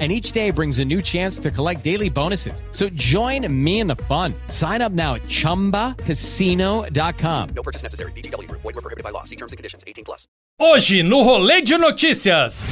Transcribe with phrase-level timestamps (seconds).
[0.00, 2.64] and each day brings a new chance to collect daily bonuses.
[2.72, 4.34] So join me in the fun.
[4.48, 7.48] Sign up now at ChumbaCasino.com.
[7.54, 8.10] No purchase necessary.
[8.12, 8.50] BGW.
[8.50, 9.22] Void were prohibited by law.
[9.22, 9.84] See terms and conditions.
[9.86, 10.26] 18 plus.
[10.60, 12.70] Hoje no Rolê de Notícias.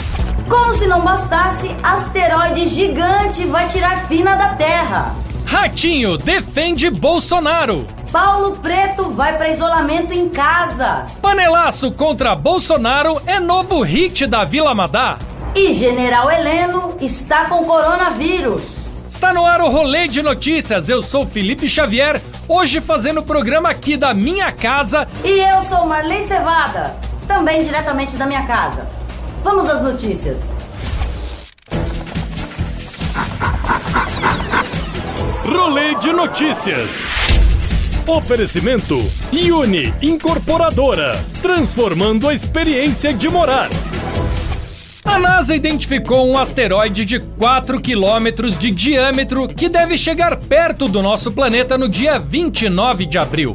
[0.49, 5.15] Como se não bastasse, asteroide gigante vai tirar fina da Terra.
[5.47, 7.87] Ratinho defende Bolsonaro.
[8.11, 11.07] Paulo Preto vai para isolamento em casa.
[11.21, 15.19] Panelaço contra Bolsonaro é novo hit da Vila Madá.
[15.55, 18.63] E General Heleno está com coronavírus.
[19.07, 20.89] Está no ar o Rolê de Notícias.
[20.89, 25.07] Eu sou Felipe Xavier, hoje fazendo o programa aqui da minha casa.
[25.23, 26.97] E eu sou Marley Cevada,
[27.29, 28.89] também diretamente da minha casa.
[29.45, 30.39] Vamos às notícias.
[35.45, 36.91] Rolê de Notícias.
[38.07, 38.99] Oferecimento
[39.33, 43.69] Uni Incorporadora, transformando a experiência de morar.
[45.13, 51.03] A NASA identificou um asteroide de 4 quilômetros de diâmetro que deve chegar perto do
[51.03, 53.55] nosso planeta no dia 29 de abril.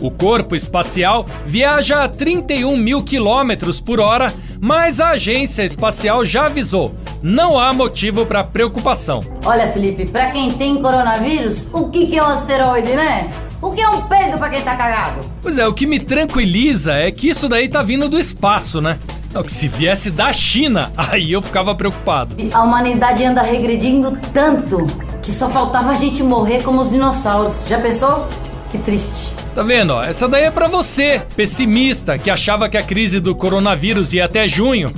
[0.00, 6.46] O corpo espacial viaja a 31 mil quilômetros por hora, mas a agência espacial já
[6.46, 9.22] avisou: não há motivo para preocupação.
[9.44, 13.30] Olha, Felipe, para quem tem coronavírus, o que, que é um asteroide, né?
[13.60, 15.20] O que é um peido para quem tá cagado?
[15.42, 18.98] Pois é, o que me tranquiliza é que isso daí tá vindo do espaço, né?
[19.34, 22.36] Não, que se viesse da China, aí eu ficava preocupado.
[22.52, 24.86] A humanidade anda regredindo tanto
[25.20, 27.54] que só faltava a gente morrer como os dinossauros.
[27.66, 28.28] Já pensou?
[28.70, 29.32] Que triste.
[29.54, 30.00] Tá vendo?
[30.00, 34.46] Essa daí é para você, pessimista, que achava que a crise do coronavírus ia até
[34.46, 34.92] junho.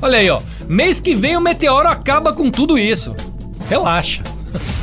[0.00, 0.40] Olha aí, ó.
[0.68, 3.14] Mês que vem o meteoro acaba com tudo isso.
[3.68, 4.22] Relaxa.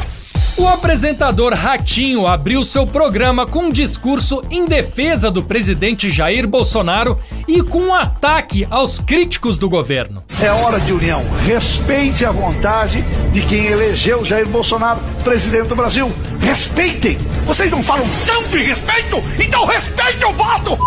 [0.60, 7.18] O apresentador Ratinho abriu seu programa com um discurso em defesa do presidente Jair Bolsonaro
[7.48, 10.22] e com um ataque aos críticos do governo.
[10.42, 11.24] É hora de união.
[11.46, 13.02] Respeite a vontade
[13.32, 16.12] de quem elegeu Jair Bolsonaro presidente do Brasil.
[16.42, 17.18] Respeitem!
[17.46, 19.24] Vocês não falam tanto em respeito?
[19.40, 20.78] Então respeitem o voto!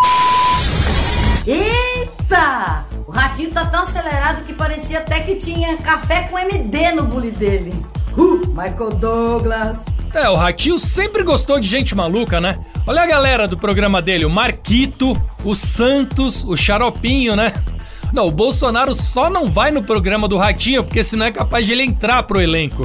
[1.47, 2.85] Eita!
[3.07, 7.31] O Ratinho tá tão acelerado que parecia até que tinha café com MD no bule
[7.31, 7.73] dele.
[8.17, 9.79] Uh, Michael Douglas.
[10.15, 12.59] É, o Ratinho sempre gostou de gente maluca, né?
[12.87, 17.53] Olha a galera do programa dele, o Marquito, o Santos, o Xaropinho, né?
[18.13, 21.73] Não, o Bolsonaro só não vai no programa do Ratinho porque senão é capaz de
[21.73, 22.83] ele entrar pro elenco.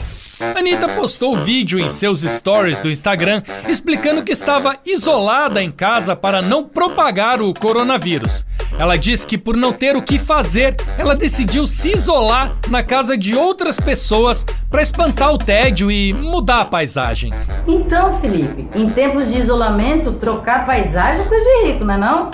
[0.54, 6.42] Anitta postou vídeo em seus stories do Instagram explicando que estava isolada em casa para
[6.42, 8.44] não propagar o coronavírus.
[8.78, 13.16] Ela diz que por não ter o que fazer, ela decidiu se isolar na casa
[13.16, 17.32] de outras pessoas para espantar o tédio e mudar a paisagem.
[17.66, 22.30] Então, Felipe, em tempos de isolamento, trocar paisagem é coisa de rico, não é não?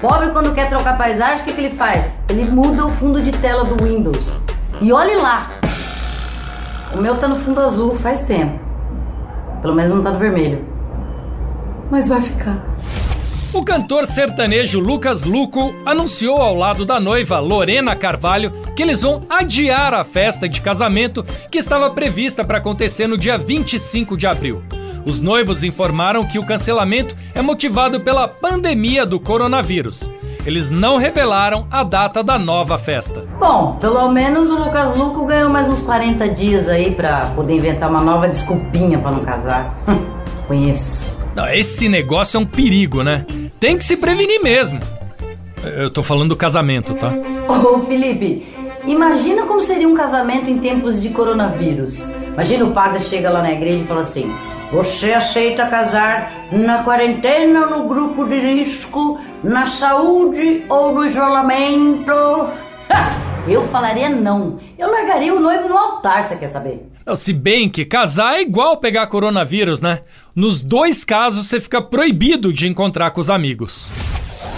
[0.00, 2.14] Pobre quando quer trocar paisagem, o que, que ele faz?
[2.28, 4.32] Ele muda o fundo de tela do Windows.
[4.80, 5.50] E olhe lá,
[6.94, 8.58] o meu tá no fundo azul faz tempo.
[9.62, 10.64] Pelo menos não tá no vermelho.
[11.90, 12.62] Mas vai ficar.
[13.54, 19.20] O cantor sertanejo Lucas Luco anunciou ao lado da noiva Lorena Carvalho que eles vão
[19.30, 24.62] adiar a festa de casamento que estava prevista para acontecer no dia 25 de abril.
[25.06, 30.10] Os noivos informaram que o cancelamento é motivado pela pandemia do coronavírus
[30.46, 33.24] eles não revelaram a data da nova festa.
[33.38, 37.88] Bom, pelo menos o Lucas Luco ganhou mais uns 40 dias aí para poder inventar
[37.88, 39.74] uma nova desculpinha para não casar.
[40.46, 41.14] Conheço.
[41.52, 43.24] Esse negócio é um perigo, né?
[43.64, 44.78] Tem que se prevenir mesmo.
[45.64, 47.14] Eu tô falando do casamento, tá?
[47.48, 48.46] Ô, Felipe,
[48.86, 52.06] imagina como seria um casamento em tempos de coronavírus.
[52.26, 54.30] Imagina o padre chega lá na igreja e fala assim:
[54.70, 62.12] você aceita casar na quarentena no grupo de risco, na saúde ou no isolamento?
[63.48, 64.58] Eu falaria não.
[64.78, 66.86] Eu largaria o noivo no altar, você quer saber?
[67.14, 70.00] Se bem que casar é igual pegar coronavírus, né?
[70.34, 73.88] Nos dois casos você fica proibido de encontrar com os amigos.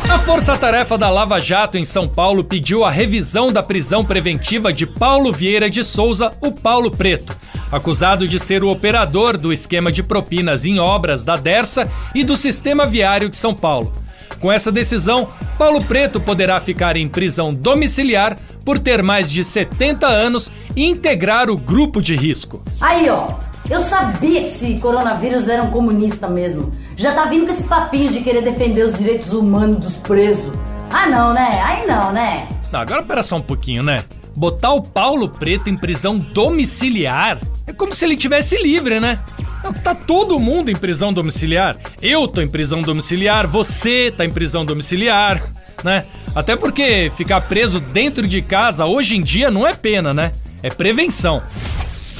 [0.08, 4.86] A Força-Tarefa da Lava Jato em São Paulo pediu a revisão da prisão preventiva de
[4.86, 7.36] Paulo Vieira de Souza, o Paulo Preto,
[7.70, 12.38] acusado de ser o operador do esquema de propinas em obras da Dersa e do
[12.38, 13.92] Sistema Viário de São Paulo.
[14.40, 15.28] Com essa decisão,
[15.58, 21.50] Paulo Preto poderá ficar em prisão domiciliar por ter mais de 70 anos e integrar
[21.50, 22.62] o grupo de risco.
[22.80, 23.28] Aí, ó,
[23.68, 26.70] eu sabia que esse coronavírus era um comunista mesmo.
[26.96, 30.52] Já tá vindo com esse papinho de querer defender os direitos humanos dos presos.
[30.90, 31.60] Ah, não, né?
[31.64, 32.48] Aí não, né?
[32.70, 34.04] Não, agora pera só um pouquinho, né?
[34.36, 39.18] Botar o Paulo Preto em prisão domiciliar é como se ele tivesse livre, né?
[39.82, 41.76] Tá todo mundo em prisão domiciliar.
[42.00, 45.42] Eu tô em prisão domiciliar, você tá em prisão domiciliar,
[45.82, 46.02] né?
[46.34, 50.30] Até porque ficar preso dentro de casa hoje em dia não é pena, né?
[50.62, 51.42] É prevenção.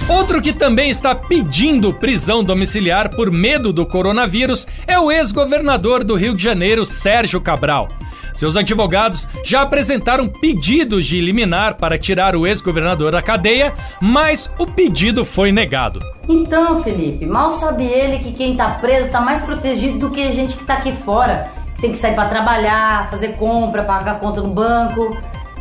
[0.08, 6.14] Outro que também está pedindo prisão domiciliar por medo do coronavírus é o ex-governador do
[6.14, 7.88] Rio de Janeiro, Sérgio Cabral.
[8.36, 14.66] Seus advogados já apresentaram pedidos de liminar para tirar o ex-governador da cadeia, mas o
[14.66, 16.00] pedido foi negado.
[16.28, 20.32] Então, Felipe, mal sabe ele que quem tá preso tá mais protegido do que a
[20.32, 21.50] gente que tá aqui fora.
[21.80, 25.16] Tem que sair para trabalhar, fazer compra, pagar conta no banco.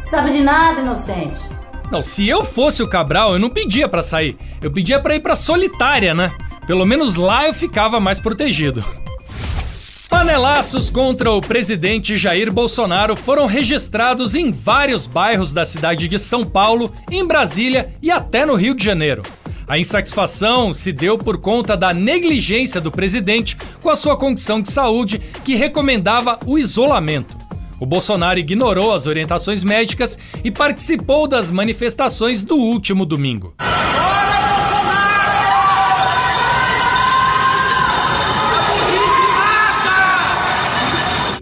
[0.09, 1.39] Sabe de nada, inocente.
[1.91, 4.37] Não, se eu fosse o Cabral, eu não pedia para sair.
[4.61, 6.31] Eu pedia para ir para solitária, né?
[6.65, 8.83] Pelo menos lá eu ficava mais protegido.
[10.09, 16.43] Panelaços contra o presidente Jair Bolsonaro foram registrados em vários bairros da cidade de São
[16.43, 19.21] Paulo, em Brasília e até no Rio de Janeiro.
[19.67, 24.71] A insatisfação se deu por conta da negligência do presidente com a sua condição de
[24.71, 27.34] saúde, que recomendava o isolamento.
[27.79, 33.53] O Bolsonaro ignorou as orientações médicas e participou das manifestações do último domingo.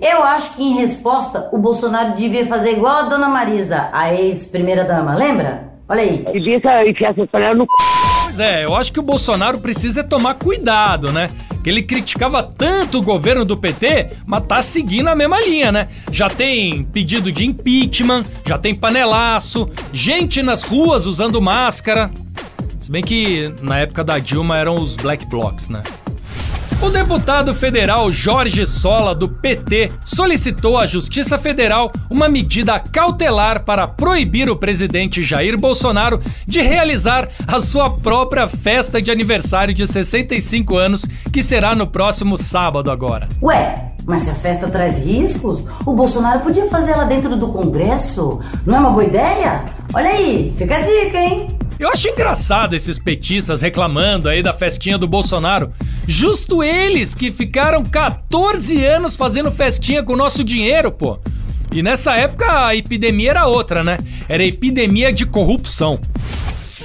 [0.01, 5.15] Eu acho que em resposta o Bolsonaro devia fazer igual a dona Marisa, a ex-primeira-dama,
[5.15, 5.71] lembra?
[5.87, 6.25] Olha aí.
[6.33, 7.69] Devia enfiar essas panelas no c...
[8.25, 11.29] Pois é, eu acho que o Bolsonaro precisa tomar cuidado, né?
[11.63, 15.87] Que ele criticava tanto o governo do PT, mas tá seguindo a mesma linha, né?
[16.11, 22.11] Já tem pedido de impeachment, já tem panelaço, gente nas ruas usando máscara.
[22.79, 25.81] Se bem que na época da Dilma eram os black blocs, né?
[26.83, 33.87] O deputado federal Jorge Sola, do PT, solicitou à Justiça Federal uma medida cautelar para
[33.87, 40.75] proibir o presidente Jair Bolsonaro de realizar a sua própria festa de aniversário de 65
[40.75, 43.29] anos, que será no próximo sábado agora.
[43.41, 48.41] Ué, mas se a festa traz riscos, o Bolsonaro podia fazer ela dentro do Congresso.
[48.65, 49.63] Não é uma boa ideia?
[49.93, 51.47] Olha aí, fica a dica, hein?
[51.79, 55.71] Eu acho engraçado esses petistas reclamando aí da festinha do Bolsonaro.
[56.07, 61.19] Justo eles que ficaram 14 anos fazendo festinha com o nosso dinheiro, pô.
[61.71, 63.97] E nessa época a epidemia era outra, né?
[64.29, 65.99] Era epidemia de corrupção.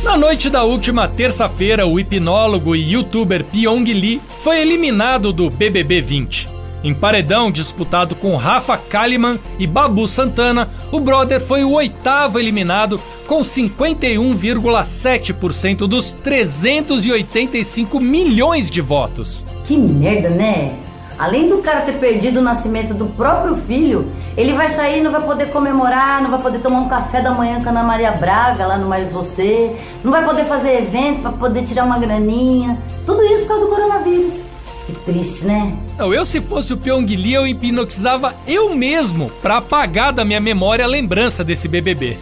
[0.02, 6.00] Na noite da última terça-feira, o hipnólogo e youtuber Pyong Lee foi eliminado do BBB
[6.00, 6.57] 20.
[6.82, 13.00] Em paredão disputado com Rafa Kalimann e Babu Santana, o brother foi o oitavo eliminado
[13.26, 19.44] com 51,7% dos 385 milhões de votos.
[19.64, 20.72] Que merda, né?
[21.18, 25.20] Além do cara ter perdido o nascimento do próprio filho, ele vai sair, não vai
[25.20, 28.64] poder comemorar, não vai poder tomar um café da manhã com a Ana Maria Braga
[28.64, 29.74] lá no Mais Você,
[30.04, 32.78] não vai poder fazer evento para poder tirar uma graninha.
[33.04, 34.47] Tudo isso por causa do coronavírus.
[34.88, 35.76] Que triste, né?
[35.98, 40.40] Não, eu se fosse o Pyong Lee, eu hipnotizava eu mesmo para apagar da minha
[40.40, 42.16] memória a lembrança desse BBB.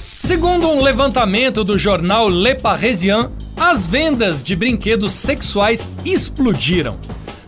[0.00, 6.96] Segundo um levantamento do jornal Le Parisien, as vendas de brinquedos sexuais explodiram.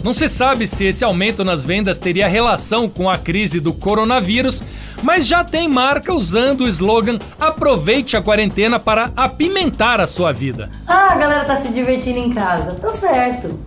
[0.05, 4.63] Não se sabe se esse aumento nas vendas teria relação com a crise do coronavírus,
[5.03, 10.71] mas já tem marca usando o slogan Aproveite a quarentena para apimentar a sua vida.
[10.87, 12.75] Ah, a galera tá se divertindo em casa.
[12.75, 13.59] Tá certo.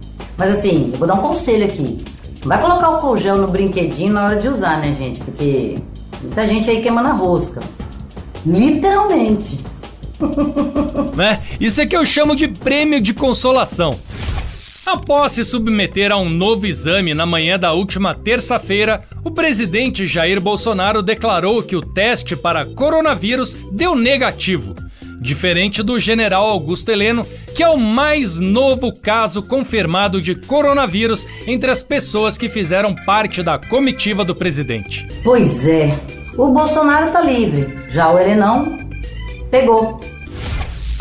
[0.41, 1.99] Mas assim, eu vou dar um conselho aqui.
[2.43, 5.19] Vai colocar o colgel no brinquedinho na hora de usar, né, gente?
[5.19, 5.75] Porque
[6.19, 7.61] muita gente aí queima na rosca.
[8.43, 9.59] Literalmente.
[11.15, 11.39] né?
[11.59, 13.91] Isso é que eu chamo de prêmio de consolação.
[14.83, 20.41] Após se submeter a um novo exame na manhã da última terça-feira, o presidente Jair
[20.41, 24.73] Bolsonaro declarou que o teste para coronavírus deu negativo
[25.21, 27.25] diferente do general Augusto Heleno,
[27.55, 33.43] que é o mais novo caso confirmado de coronavírus entre as pessoas que fizeram parte
[33.43, 35.07] da comitiva do presidente.
[35.23, 35.95] Pois é,
[36.35, 38.75] o Bolsonaro tá livre, já o Helenão
[39.51, 39.99] pegou.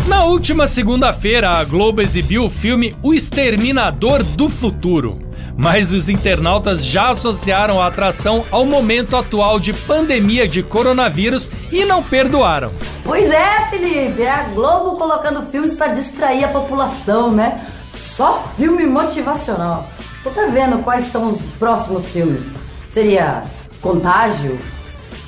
[0.06, 5.29] Na última segunda-feira, a Globo exibiu o filme O Exterminador do Futuro
[5.60, 11.84] mas os internautas já associaram a atração ao momento atual de pandemia de coronavírus e
[11.84, 12.72] não perdoaram.
[13.04, 17.62] Pois é, Felipe, é a Globo colocando filmes para distrair a população, né?
[17.92, 19.86] Só filme motivacional.
[20.24, 22.46] Você tá vendo quais são os próximos filmes?
[22.88, 23.42] Seria
[23.82, 24.58] Contágio,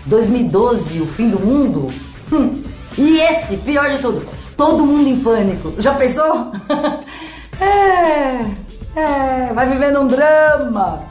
[0.07, 1.89] 2012, O Fim do Mundo?
[2.33, 2.63] Hum.
[2.97, 5.75] E esse, pior de tudo, Todo Mundo em Pânico.
[5.79, 6.53] Já pensou?
[7.61, 8.62] é.
[8.95, 11.05] É, vai vivendo um drama.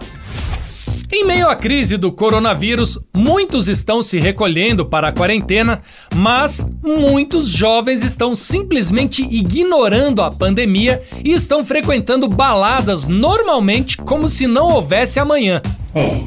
[1.13, 5.81] Em meio à crise do coronavírus, muitos estão se recolhendo para a quarentena,
[6.15, 14.47] mas muitos jovens estão simplesmente ignorando a pandemia e estão frequentando baladas normalmente como se
[14.47, 15.61] não houvesse amanhã.
[15.93, 16.21] É,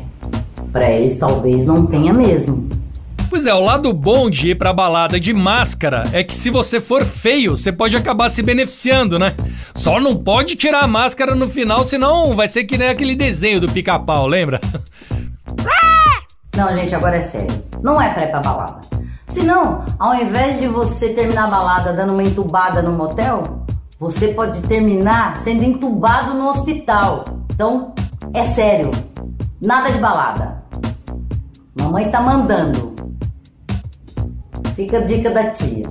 [0.70, 2.68] pra eles talvez não tenha mesmo.
[3.34, 6.80] Pois é, o lado bom de ir pra balada de máscara é que se você
[6.80, 9.34] for feio, você pode acabar se beneficiando, né?
[9.74, 13.60] Só não pode tirar a máscara no final, senão vai ser que nem aquele desenho
[13.60, 14.60] do pica-pau, lembra?
[16.56, 17.48] Não, gente, agora é sério.
[17.82, 18.80] Não é pra ir pra balada.
[19.26, 23.66] Senão, ao invés de você terminar a balada dando uma entubada no motel,
[23.98, 27.24] você pode terminar sendo entubado no hospital.
[27.52, 27.92] Então,
[28.32, 28.92] é sério.
[29.60, 30.62] Nada de balada.
[31.76, 32.93] Mamãe tá mandando.
[34.74, 35.84] Fica a dica da tia.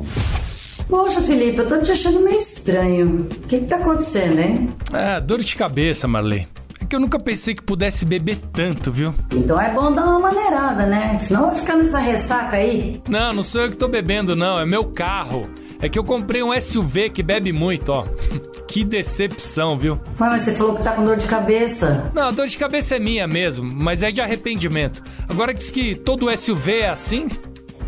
[0.89, 3.27] Poxa, Felipe, eu tô te achando meio estranho.
[3.31, 4.69] O que que tá acontecendo, hein?
[4.91, 6.47] É, dor de cabeça, Marley.
[6.81, 9.13] É que eu nunca pensei que pudesse beber tanto, viu?
[9.31, 11.17] Então é bom dar uma maneirada, né?
[11.19, 13.01] Senão vai ficar nessa ressaca aí.
[13.09, 14.59] Não, não sou eu que tô bebendo, não.
[14.59, 15.49] É meu carro.
[15.81, 18.03] É que eu comprei um SUV que bebe muito, ó.
[18.65, 19.93] Que decepção, viu?
[19.93, 22.11] Ué, mas você falou que tá com dor de cabeça.
[22.11, 25.03] Não, a dor de cabeça é minha mesmo, mas é de arrependimento.
[25.29, 27.27] Agora diz que todo SUV é assim?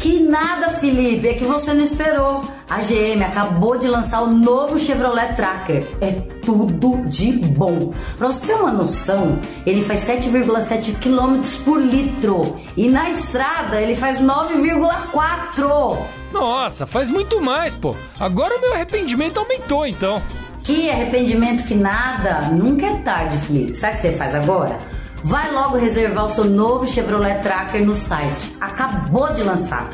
[0.06, 2.44] Que nada, Felipe, é que você não esperou.
[2.70, 5.84] A GM acabou de lançar o novo Chevrolet Tracker.
[6.00, 6.12] É
[6.44, 7.92] tudo de bom.
[8.16, 12.56] Pra você ter uma noção, ele faz 7,7 km por litro.
[12.78, 15.98] E na estrada ele faz 9,4.
[16.32, 17.96] Nossa, faz muito mais, pô.
[18.20, 20.22] Agora o meu arrependimento aumentou, então.
[20.62, 22.42] Que arrependimento que nada.
[22.52, 23.76] Nunca é tarde, Felipe.
[23.76, 24.78] Sabe o que você faz agora?
[25.26, 28.56] Vai logo reservar o seu novo Chevrolet Tracker no site.
[28.62, 29.90] Acabou de lançar.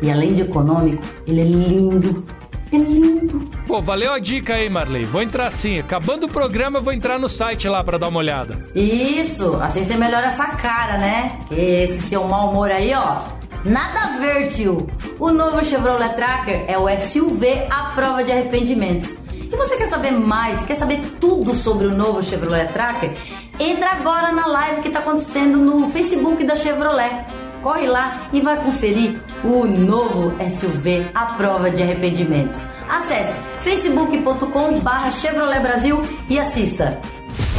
[0.00, 2.24] E além de econômico, ele é lindo.
[2.72, 3.40] É lindo.
[3.66, 5.04] Pô, valeu a dica aí, Marley.
[5.04, 5.80] Vou entrar sim.
[5.80, 8.64] Acabando o programa, eu vou entrar no site lá pra dar uma olhada.
[8.76, 11.36] Isso, assim você melhora essa cara, né?
[11.50, 13.22] Esse seu mau humor aí, ó.
[13.64, 14.86] Nada a ver, tio.
[15.18, 19.12] O novo Chevrolet Tracker é o SUV à prova de arrependimentos.
[19.32, 20.64] E você quer saber mais?
[20.64, 23.12] Quer saber tudo sobre o novo Chevrolet Tracker?
[23.58, 27.24] Entra agora na live que está acontecendo no Facebook da Chevrolet.
[27.62, 32.60] Corre lá e vai conferir o novo SUV à prova de arrependimentos.
[32.88, 37.00] Acesse facebook.com/barra Chevrolet Brasil e assista.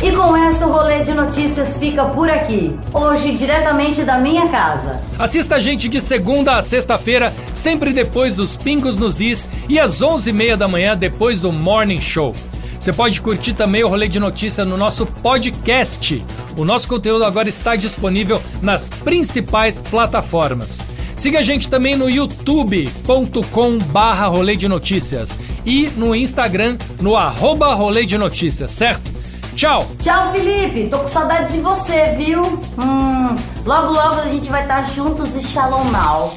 [0.02, 2.78] E com essa o rolê de notícias fica por aqui.
[2.94, 5.02] Hoje, diretamente da minha casa.
[5.18, 10.04] Assista a gente de segunda a sexta-feira, sempre depois dos Pingos nos Is e às
[10.04, 12.36] 11h30 da manhã depois do Morning Show.
[12.80, 16.24] Você pode curtir também o Rolê de Notícia no nosso podcast.
[16.56, 20.82] O nosso conteúdo agora está disponível nas principais plataformas.
[21.16, 27.74] Siga a gente também no youtube.com barra Rolê de Notícias e no Instagram no arroba
[27.74, 29.12] Rolê de Notícias, certo?
[29.56, 29.88] Tchau!
[30.04, 30.88] Tchau, Felipe.
[30.88, 32.44] Tô com saudade de você, viu?
[32.78, 36.32] Hum, logo, logo a gente vai estar juntos e shalom now.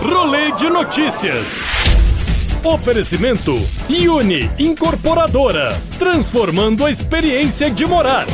[0.00, 1.75] Rolê de Notícias.
[2.66, 3.54] Oferecimento
[4.08, 8.26] Uni Incorporadora, transformando a experiência de morar.